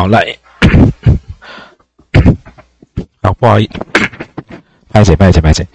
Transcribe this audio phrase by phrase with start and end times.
[0.00, 0.34] 好，来，
[3.20, 3.78] 好， 不好意思，
[4.88, 5.66] 拍谁拍谁拍谁，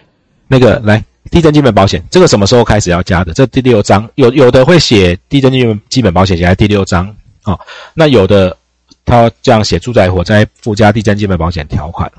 [0.48, 3.36] 那个来，地震基本保险，这个什么时候开始要加的？
[3.36, 7.60] 这第六章有有的会写地震基本基本保险写在第六章哦，
[7.94, 8.58] 那有的
[9.04, 12.12] 他这样写住宅火灾附加地震基本保险条款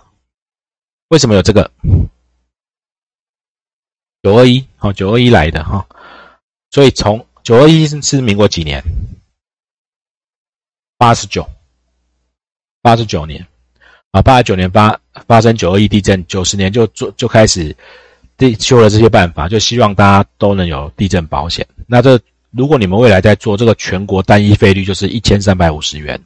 [1.08, 1.68] 为什么有这个？
[4.22, 5.84] 九二一，哦，九二一来的哈，
[6.70, 8.80] 所以从九二一是民国几年？
[10.98, 11.46] 八十九，
[12.86, 13.44] 八十九年，
[14.12, 17.74] 啊，八十九年发发生九二一地震，九十年就做就开始
[18.36, 21.66] 地修了这些办法，就希望大家都能有地震保险。
[21.88, 22.16] 那这
[22.52, 26.16] 如果你们未来在做这个全国单一费率就是一千三百五十元，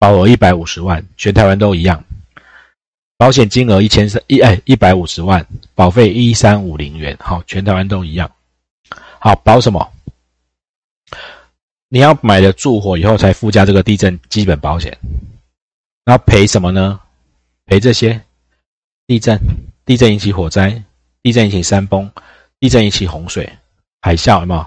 [0.00, 2.02] 保额一百五十万，全台湾都一样。
[3.16, 8.28] 保险金额一千三一哎一百五十万，保费一三五零元，好，全台湾都一样。
[9.20, 9.92] 好，保什么？
[11.88, 14.98] 你要买了住火以后才附加这个地震基本保险，
[16.04, 17.00] 然后赔什么呢？
[17.66, 18.20] 赔这些
[19.06, 19.38] 地震、
[19.84, 20.82] 地震引起火灾、
[21.22, 22.10] 地震引起山崩、
[22.60, 23.50] 地震引起洪水、
[24.00, 24.66] 海啸，有没有？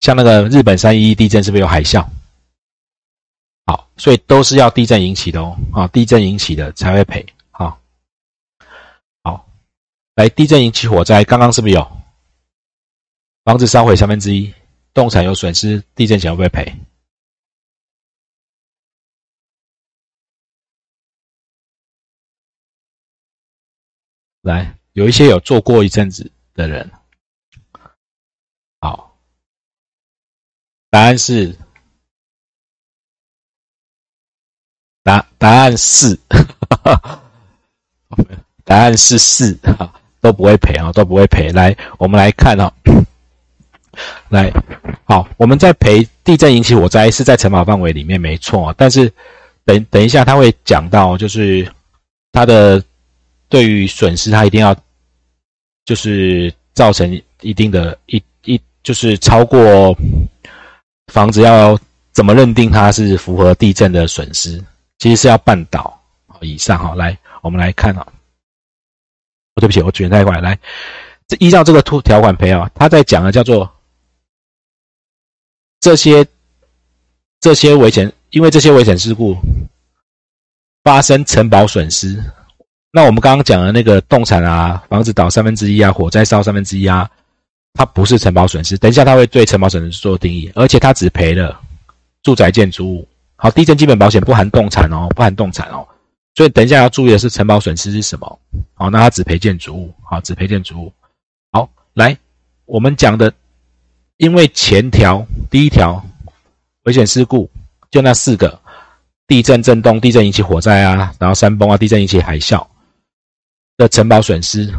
[0.00, 2.06] 像那个日本三一一地震是不是有海啸？
[3.66, 7.26] 好，所以都是要地震引起的哦，啊，地震引起的才会赔。
[10.14, 11.92] 来，地震引起火灾，刚刚是不是有
[13.44, 14.52] 房子烧毁三分之一，
[14.92, 16.74] 动产有损失，地震险会不会赔？
[24.48, 26.90] 来，有一些有做过一阵子的人，
[28.80, 29.14] 好，
[30.88, 31.54] 答案是
[35.02, 36.18] 答答案是，
[38.64, 39.92] 答案是四哈。
[40.20, 41.52] 都不会赔啊，都不会赔。
[41.52, 42.72] 来，我们来看啊，
[44.30, 44.52] 来，
[45.04, 48.74] 好，我们在赔地震引起火灾是在承保范围里面，没错。
[48.76, 49.12] 但是
[49.64, 51.72] 等等一下他会讲到，就是
[52.32, 52.82] 他的
[53.48, 54.76] 对于损失，他一定要
[55.84, 59.96] 就是造成一定的一一，就是超过
[61.12, 61.78] 房子要
[62.12, 64.62] 怎么认定它是符合地震的损失，
[64.98, 65.98] 其实是要半倒
[66.40, 66.94] 以上哈。
[66.94, 68.06] 来，我们来看啊。
[69.60, 70.40] 对不起，我卷太快。
[70.40, 70.56] 来，
[71.26, 73.68] 这依照这个图条款赔啊，他在讲的叫做
[75.80, 76.24] 这些
[77.40, 79.36] 这些危险，因为这些危险事故
[80.84, 82.22] 发生承保损失。
[82.90, 87.08] 那我们刚刚讲的那个动产啊，房子倒三分之一啊，火灾烧三分之一啊，
[87.74, 88.78] 它不是承保损失。
[88.78, 91.60] 等一下他会对承保损失做定义，而且他只赔了
[92.22, 93.08] 住宅建筑物。
[93.36, 95.86] 好，地震基本保险不含动产哦，不含动产哦。
[96.34, 98.38] 所以等一下要注意的是承保损失是什么？
[98.74, 100.92] 好，那它只赔建筑物，好，只赔建筑物。
[101.52, 102.16] 好，来，
[102.64, 103.32] 我们讲的，
[104.16, 106.02] 因为前条第一条
[106.84, 107.50] 危险事故
[107.90, 108.58] 就那四个：
[109.26, 112.66] 地震、震动、地震引起火灾啊，然后山崩啊，地震引起海啸
[113.78, 114.70] 的承保损失，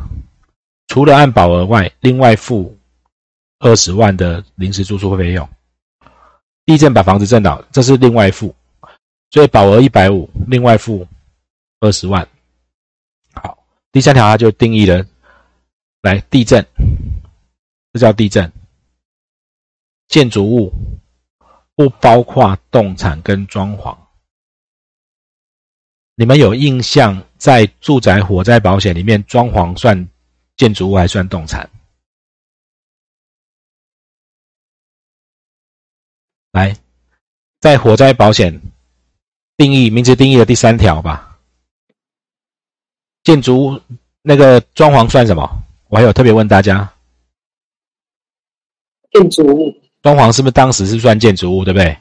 [0.89, 2.77] 除了按保额外，另外付
[3.57, 5.49] 二十万的临时住宿费用。
[6.65, 8.53] 地震把房子震倒，这是另外付，
[9.31, 11.07] 所以保额一百五，另外付。
[11.81, 12.27] 二十万，
[13.33, 13.57] 好，
[13.93, 15.01] 第三条它就定义了，
[16.01, 16.67] 来地震，
[17.93, 18.51] 这叫地震，
[20.09, 20.73] 建筑物
[21.73, 23.97] 不包括动产跟装潢。
[26.19, 30.05] 你们有印象，在住宅火灾保险里面，装潢算
[30.57, 31.69] 建筑物还算动产？
[36.51, 36.75] 来，
[37.61, 38.61] 在火灾保险
[39.55, 41.39] 定义名词定义的第三条吧。
[43.23, 43.81] 建筑物
[44.21, 45.63] 那个装潢算什么？
[45.87, 46.93] 我还有特别问大家，
[49.11, 51.97] 建筑物装潢是不是当时是算建筑物，对不对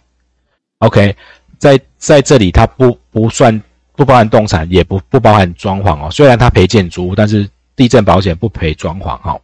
[0.79, 1.17] ？OK，
[1.57, 3.63] 在在这里它不不算
[3.99, 6.09] 不包含动产，也不不包含装潢哦。
[6.09, 9.41] 虽然它赔建筑物，但是地震保险不赔装潢哈。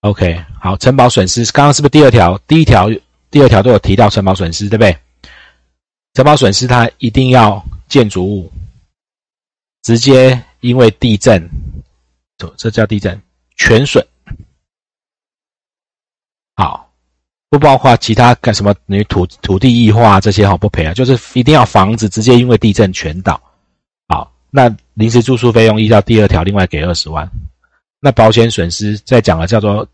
[0.00, 2.38] OK，好，承保损失刚刚是不是第二条？
[2.46, 2.88] 第一条、
[3.30, 4.96] 第二条都有提到承保损失，对不对？
[6.14, 8.50] 承保损失它一定要建筑物。
[9.82, 11.46] 直接因为地震，
[12.38, 13.20] 这这叫地震
[13.56, 14.02] 全损。
[16.56, 16.87] 好，
[17.50, 18.74] 不包括其他干什么？
[18.86, 20.92] 你土土地异化这些好不赔啊？
[20.92, 23.40] 就是一定要房子直接因为地震全倒。
[24.08, 27.30] 好，那临时住宿费用依照第二条另外给二十万。
[28.00, 29.88] 那保险损失在讲了叫做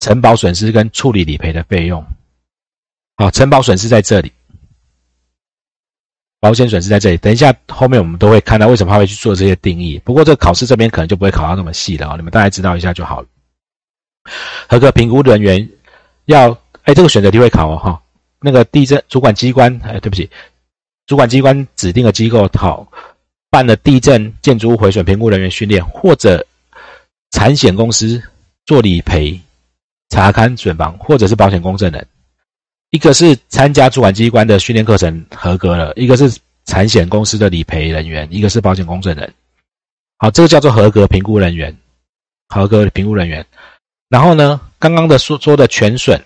[0.00, 2.04] 承保损失跟处理理赔的费用。
[3.16, 4.32] 好，承保损失在这里。
[6.40, 9.98] 保险损失在这里，等一下后面我们都会看到为什么他会去做这些定义。
[10.04, 13.28] 不过这个考试这边可能就不会考到那么细了啊，你们大概知道一下就好了。
[14.68, 15.68] 合格评估人员
[16.26, 16.50] 要，
[16.82, 18.00] 哎，这个选择题会考哦哈。
[18.40, 20.28] 那个地震主管机关，哎，对不起，
[21.06, 22.86] 主管机关指定的机构讨
[23.50, 26.44] 办了地震建筑物毁损评估人员训练，或者
[27.30, 28.22] 产险公司
[28.66, 29.40] 做理赔、
[30.10, 32.06] 查勘损房，或者是保险公证人。
[32.90, 36.30] 一个是参加主管机关的训练课程合格了，一个是
[36.66, 39.32] 产险公司的理赔人员，一个是保险公证人。
[40.18, 41.74] 好，这个叫做合格评估人员，
[42.48, 43.44] 合格评估人员。
[44.08, 46.20] 然后呢，刚刚的说说的全损，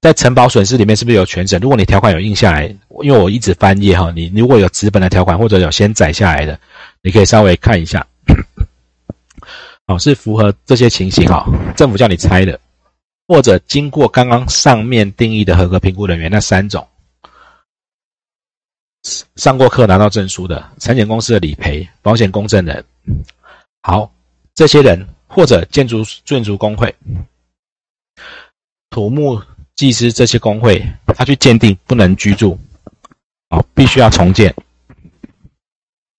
[0.00, 1.60] 在承保损失里面是不是有全损？
[1.60, 2.66] 如果你条款有印下来，
[3.02, 6.58] 因为我一直翻页哈，你如果有纸本的条款或者有先载下来的，
[7.02, 8.06] 你可以稍微看一下。
[9.86, 11.44] 好，是符合这些情形哈，
[11.76, 12.58] 政府叫你拆的。
[13.26, 16.84] 或者经过刚刚上面定义的合格评估人员那三种，
[19.36, 22.84] 上过课拿到证书的产险公司的理赔保险公证人，
[23.82, 24.12] 好，
[24.52, 26.92] 这些人或者建筑建筑工会、
[28.90, 29.40] 土木
[29.76, 32.58] 技师这些工会，他去鉴定不能居住，
[33.48, 34.52] 好，必须要重建，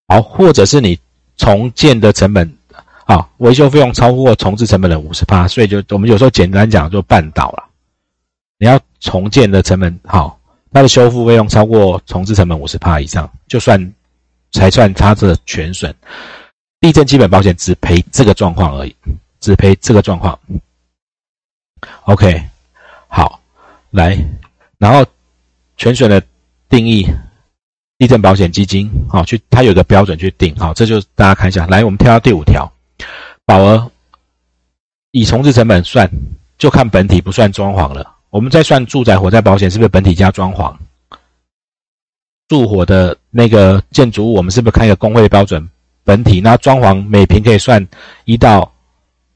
[0.08, 0.98] 好，或者是你
[1.36, 2.58] 重建的成本。
[3.06, 7.68] 啊，维修费用超过重置成本的五十趴，所以就我们有时候简单讲就半倒了。
[8.58, 10.40] 你要重建的成本好，
[10.72, 13.94] 它的修复费用超过重置成本五十趴以上，就算
[14.54, 15.94] 才算它的全损。
[16.82, 18.96] 地震基本保险只赔这个状况而已，
[19.40, 20.38] 只赔这个状况。
[22.06, 22.44] OK，
[23.08, 23.40] 好，
[23.92, 24.18] 来，
[24.80, 25.06] 然后
[25.78, 26.22] 全损的
[26.68, 27.06] 定义，
[28.00, 31.68] 地震保险基金好去，它有个标准去定好，这就大家看一下。
[31.68, 32.70] 来，我们跳到第五条。
[33.46, 33.92] 保额
[35.12, 36.10] 以重置成本算，
[36.58, 38.16] 就看本体不算装潢了。
[38.32, 40.76] 我们再算住宅火灾保险，是不是本体加装潢？
[42.48, 45.70] 住火的那个建筑物，我们是不是看一个工会标准？
[46.12, 47.88] 本体那装潢每平可以算
[48.26, 48.70] 一到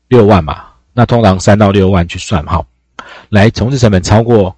[0.10, 0.74] 六万嘛？
[0.92, 2.62] 那通常三到六万去算哈。
[3.30, 4.54] 来，重置成本超过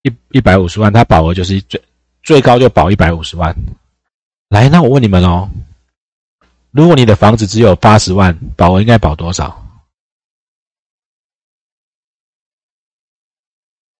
[0.00, 1.78] 一一百五十万，它保额就是最
[2.22, 3.54] 最高就保一百五十万。
[4.48, 5.46] 来，那我问你们哦。
[6.70, 9.62] 如果你的房子只有八十万，保额应该保多少？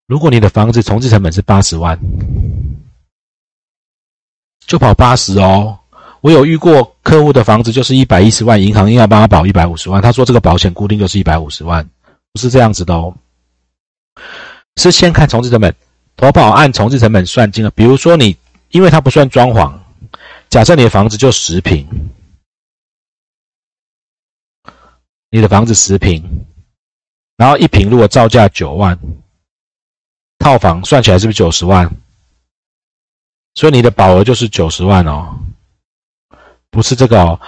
[0.07, 1.99] 如果你的房子重置成本是八十万，
[4.67, 5.81] 就保八十哦。
[6.23, 11.85] 我有遇过客户的房子就是一百一十万，银行硬要帮他保一百五十万，他说这个保险固定就是一百五十万，
[12.33, 13.13] 不是这样子的哦。
[14.77, 15.75] 是先看重置成本，
[16.17, 17.71] 投保按重置成本算金额。
[17.71, 18.37] 比如说你，
[18.71, 19.77] 因为它不算装潢，
[20.49, 21.87] 假设你的房子就十平。
[25.29, 26.23] 你的房子十平，
[27.37, 28.97] 然后一平如果造价九万，
[30.39, 31.91] 套房算起来是不是九十万？
[33.55, 35.35] 所以你的保额就是九十万哦，
[36.73, 37.39] 不是这个哦。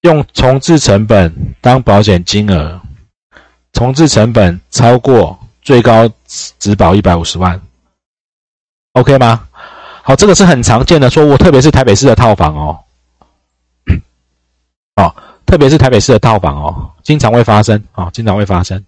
[0.00, 2.80] 用重置成本当保险金额，
[3.74, 6.10] 重置成本超过最高
[6.58, 7.60] 只保一百五十万
[8.92, 9.46] ，OK 吗？
[10.02, 12.80] 好，这个是很常见的错误，特别是台北市的套房哦。
[14.96, 15.14] 哦。
[15.46, 18.84] 特别是台北市的套房哦，经常会发生啊，经常会发生。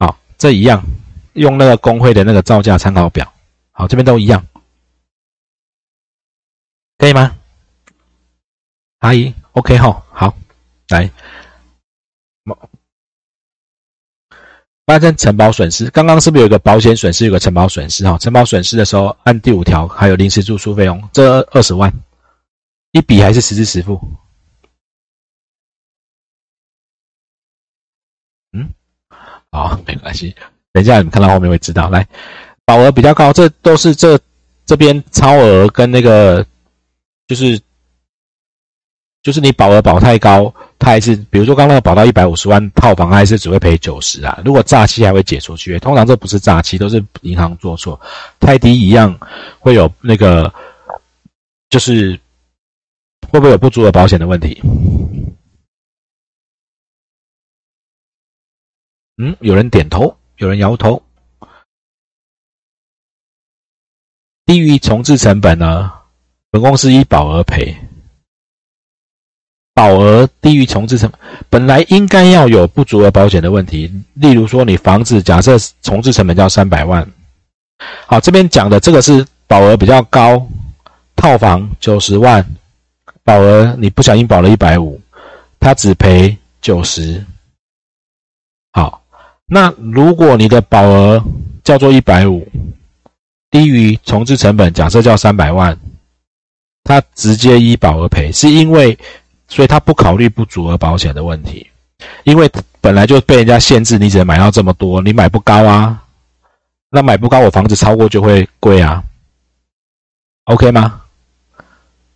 [0.00, 0.82] 好，这一样，
[1.34, 3.32] 用那个工会的那个造价参考表，
[3.70, 4.44] 好，这边都一样，
[6.98, 7.36] 可以吗？
[9.06, 10.34] 阿姨，OK 哈，好，
[10.88, 11.08] 来，
[14.84, 18.18] 发生承保损失，刚刚是不是有个保险损失，有个承保损失哈？
[18.18, 21.92] 承保损失的时候，按第五条还有临时住宿费用，这二十万，
[22.90, 24.00] 一笔还是实支实付？
[28.54, 28.68] 嗯，
[29.52, 30.34] 好，没关系。
[30.72, 31.88] 等一下你们看到后面会知道。
[31.90, 32.04] 来，
[32.64, 34.18] 保额比较高，这都是这
[34.64, 36.44] 这边超额跟那个，
[37.28, 37.60] 就是
[39.26, 44.40] 就是你保额保太高，它还是比如说刚刚保到一百五十万套房，还是只会赔九十啊。
[44.44, 48.00] 如果诈欺还会解出去，通常这不是诈欺，都是银行做错，
[48.38, 49.18] 太低一样
[49.58, 50.54] 会有那个，
[51.70, 52.12] 就是
[53.32, 54.62] 会不会有不足的保险的问题？
[59.16, 61.02] 嗯，有人点头，有人摇头。
[64.44, 65.92] 低于重置成本呢？
[66.52, 67.76] 本公司依保额赔。
[69.76, 73.92] 保额低于重置成本，本来应该要有不足额保险的问题。
[74.14, 77.06] 例如说，你房子假设重置成本叫三百万，
[78.06, 80.48] 好，这边讲的这个是保额比较高，
[81.14, 82.42] 套房九十万，
[83.22, 84.98] 保额你不小心保了一百五，
[85.60, 87.22] 他只赔九十。
[88.72, 89.02] 好。
[89.48, 91.22] 那如果你的保额
[91.62, 92.44] 叫做一百五，
[93.48, 95.78] 低于重置成本，假设叫三百万，
[96.82, 98.98] 他直接依保额赔，是因为，
[99.48, 101.66] 所以他不考虑不足额保险的问题，
[102.24, 102.50] 因为
[102.80, 106.02] 本来就被人家限制，你只能买到这么多，你买不高啊，
[106.90, 109.02] 那买不高，我房子超过就会贵啊
[110.44, 111.02] ，OK 吗？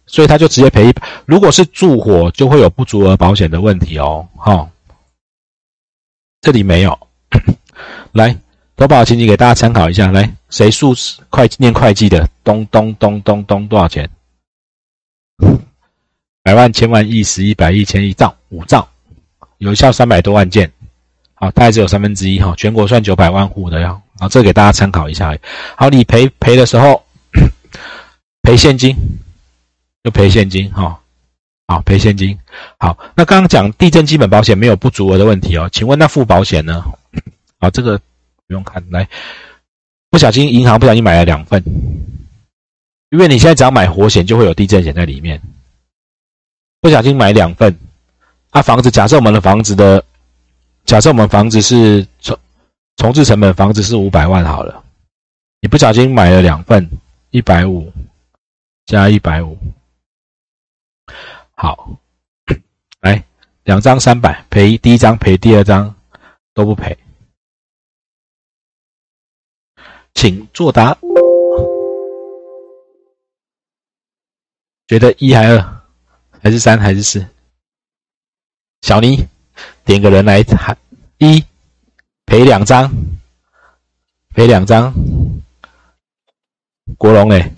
[0.07, 0.95] 所以他就直接赔一。
[1.25, 4.27] 如果是住火，就会有不足额保险的问题哦。
[4.37, 4.69] 哈，
[6.41, 6.99] 这里没有。
[8.11, 8.37] 来，
[8.77, 10.11] 投保情景给大家参考一下。
[10.11, 10.93] 来，谁数
[11.29, 12.29] 会念会计的？
[12.43, 14.11] 咚咚咚咚咚，多少钱？
[16.43, 18.89] 百万、千万、亿、十亿、百亿、千亿、兆、五兆，
[19.59, 20.71] 有效三百多万件。
[21.35, 22.55] 好，大概只有三分之一哈。
[22.57, 24.01] 全国算九百万户的呀。
[24.19, 25.37] 啊，这给大家参考一下。
[25.77, 27.03] 好，你赔赔的时候
[28.43, 28.95] 赔现金。
[30.03, 30.99] 就赔现金哈，
[31.67, 32.35] 好赔现金。
[32.79, 36.83] 好，那刚刚讲地震基本保险没有不足额的问题哦，请问那付保险呢？
[37.61, 37.99] 好，这个
[38.47, 38.83] 不用看。
[38.89, 39.07] 来，
[40.09, 41.63] 不小心银行不小心买了两份，
[43.11, 45.39] 因为你现在只要买活险就会有地震险在里面。
[46.81, 47.79] 不小心买两份，
[48.51, 50.03] 啊，房子假设我们的房子的，
[50.87, 52.39] 假设我们房子是重
[52.97, 54.83] 重置成本，房子是五百万好了，
[55.61, 56.91] 你不小心买了两份，
[57.31, 57.93] 一百五
[58.87, 59.59] 加一百五。
[61.55, 61.91] 好，
[63.01, 63.23] 来
[63.65, 65.95] 两张三百赔第一张赔第二张
[66.55, 66.97] 都不赔，
[70.15, 70.97] 请作答。
[74.89, 75.80] 觉得一还二
[76.43, 77.25] 还是三还是四？
[78.83, 79.29] 小妮
[79.85, 80.77] 点个人来喊
[81.19, 81.45] 一
[82.25, 82.91] 赔两张
[84.35, 84.93] 赔两张，
[86.97, 87.53] 国龙嘞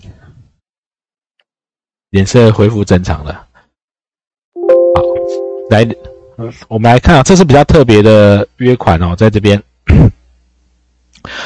[2.09, 3.47] 脸色恢复正常了。
[5.69, 5.87] 来，
[6.67, 9.61] 我们来看啊，这是比较特别的约款哦，在这边。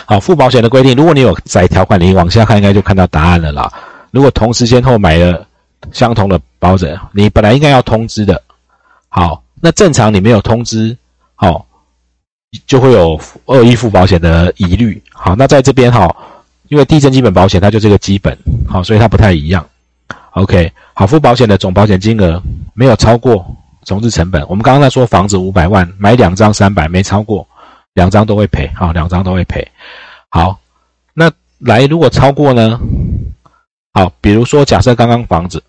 [0.05, 3.71] 好，付保险的规定，如果你有载条款，你往下看应该就看到答案了啦。
[4.11, 5.46] 如果同时先后买了
[5.91, 8.41] 相同的保险，你本来应该要通知的。
[9.09, 10.95] 好，那正常你没有通知，
[11.35, 11.65] 好，
[12.65, 15.01] 就会有恶意付保险的疑虑。
[15.11, 16.13] 好，那在这边哈，
[16.69, 19.67] 因为地震基本保险它就这个基本，好，所以它不太一样。
[20.31, 22.41] OK，好，付保险的总保险金额
[22.73, 23.45] 没有超过。
[23.85, 27.47] 重置成本，我们刚刚在说房子五百万，买两张三百，没超过，
[27.93, 29.65] 两张都会赔，好，两张都会赔。
[30.27, 30.59] 好，
[31.13, 32.77] 那来如果超过呢？
[33.93, 35.63] 好，比如说假设刚刚房子，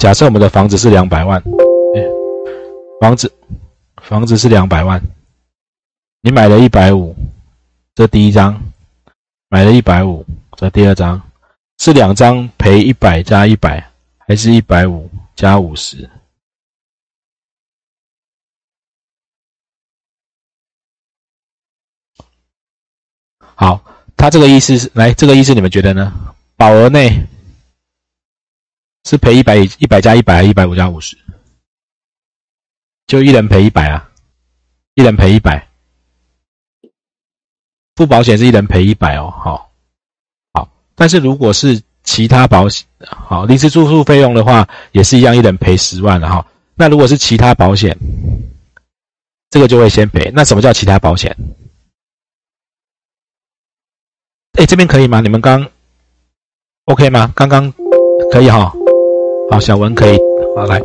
[0.00, 1.42] 假设我们的房子是两百万，
[3.02, 3.30] 房子
[4.02, 4.98] 房子是两百万，
[6.22, 7.14] 你买了一百五，
[7.94, 8.58] 这第一张，
[9.50, 10.24] 买了一百五，
[10.56, 11.20] 这第二张，
[11.80, 13.92] 是两张赔一百加一百，
[14.26, 15.10] 还是一百五？
[15.36, 16.08] 加五十，
[23.54, 23.84] 好，
[24.16, 26.10] 他这个意思是来，这个意思你们觉得呢？
[26.56, 27.26] 保额内
[29.04, 31.16] 是赔一百一百加一百，一百五加五十，
[33.06, 34.10] 就一人赔一百啊，
[34.94, 35.68] 一人赔一百，
[37.96, 39.70] 付保险是一人赔一百哦，好，
[40.52, 41.82] 好，但是如果是。
[42.02, 46.44] 其他保险好，临时住宿费用的话也是一样，一人赔十万了哈。
[46.74, 47.94] 那如果是其他保险，
[49.50, 50.30] 这个就会先赔。
[50.34, 51.36] 那什么叫其他保险？
[54.58, 55.20] 哎，这边可以吗？
[55.20, 55.70] 你们刚
[56.86, 57.30] OK 吗？
[57.36, 57.70] 刚刚
[58.32, 58.72] 可以哈。
[59.50, 60.16] 好，小文可以。
[60.56, 60.80] 好，来。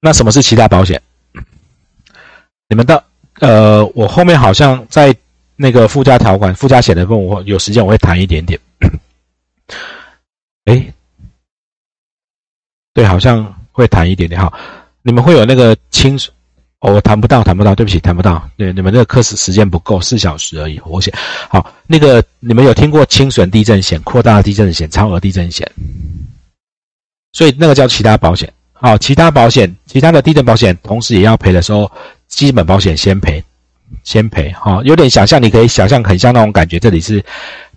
[0.00, 1.02] 那什么是其他保险？
[2.68, 3.02] 你们到
[3.40, 5.14] 呃，我后面好像在
[5.56, 8.58] 那个附加条款、附加险的部分，我有时间我会谈一点点。
[10.66, 10.92] 哎，
[12.94, 14.52] 对，好像会谈一点点哈。
[15.02, 16.32] 你们会有那个清水？
[16.80, 18.48] 我谈不到，谈不到，对不起，谈不到。
[18.56, 20.80] 对，你们这个课时时间不够，四小时而已。
[20.86, 21.12] 我写
[21.48, 25.68] 好，那个你们有听过轻损地震险、扩大地震险、超额地震险？
[27.38, 28.52] 所以那个叫其他保险。
[28.72, 31.88] 好，其他保险，其他的地震保险，同时也要赔的时候，
[32.26, 33.40] 基本保险先赔，
[34.02, 34.50] 先赔。
[34.54, 36.80] 哈，有点想象，你可以想象，很像那种感觉。
[36.80, 37.24] 这里是。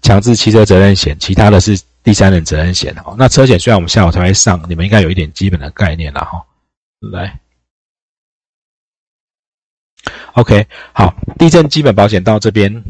[0.03, 3.13] 强制汽车责任险，其他的是第三人责任险哈。
[3.19, 6.43] 那车险虽然我们下午才会上，你们应该有一点基本的概念了哈。
[7.11, 7.39] 来
[10.33, 12.83] ，OK，好，地震基本保险到这边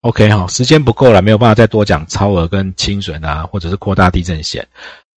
[0.00, 4.66] ，OK 哈，时间不够了，没有办法再多讲超额跟清损啊，或者是扩大地震险。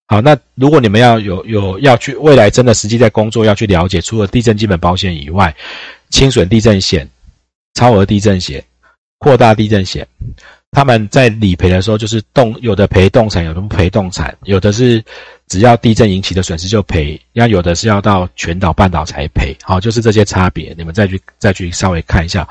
[0.07, 5.55] 好，那如果你们要有有要去未来真的实际在工作要去了解，除了地震基本保险以外，
[6.09, 7.09] 轻损地震险、
[7.73, 8.63] 超额地震险、
[9.17, 10.07] 扩大地震险。
[10.71, 15.03] 他们在理赔的时候，就是动有的赔动产，有的不赔动产，有的是
[15.47, 19.55] 只要地震引起的损失就赔，那有的是要到全岛半岛才赔。
[19.61, 22.47] 好，就是这些差别，你们再去再去稍微看一下，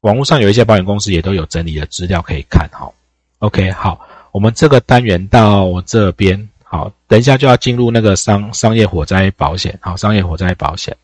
[0.00, 2.68] 网络上有一些保险公司也都有整理的资料可以看。
[2.72, 2.92] 好
[3.38, 4.00] ，OK，好，
[4.32, 10.96] 我们这个单元到这边，好，等一下就要进入那个商商业火灾保险，好，商业火灾保险。